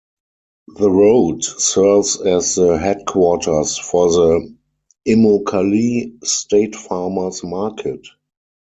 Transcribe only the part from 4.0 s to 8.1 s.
the Immokalee State Farmer's Market.